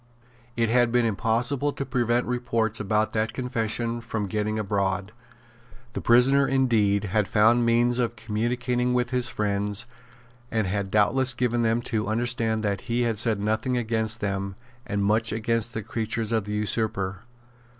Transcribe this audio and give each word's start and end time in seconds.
It 0.55 0.67
had 0.69 0.91
been 0.91 1.05
impossible 1.05 1.71
to 1.73 1.85
prevent 1.85 2.25
reports 2.25 2.79
about 2.79 3.11
that 3.13 3.33
confession 3.33 4.01
from 4.01 4.25
getting 4.25 4.57
abroad. 4.57 5.11
The 5.93 6.01
prisoner, 6.01 6.47
indeed, 6.47 7.03
had 7.03 7.27
found 7.27 7.67
means 7.67 7.99
of 7.99 8.15
communicating 8.15 8.95
with 8.95 9.11
his 9.11 9.29
friends, 9.29 9.85
and 10.49 10.65
had 10.65 10.89
doubtless 10.89 11.35
given 11.35 11.61
them 11.61 11.83
to 11.83 12.07
understand 12.07 12.63
that 12.63 12.81
he 12.89 13.03
had 13.03 13.19
said 13.19 13.39
nothing 13.39 13.77
against 13.77 14.21
them, 14.21 14.55
and 14.87 15.05
much 15.05 15.31
against 15.31 15.75
the 15.75 15.83
creatures 15.83 16.31
of 16.31 16.45
the 16.45 16.53
usurper. 16.53 17.19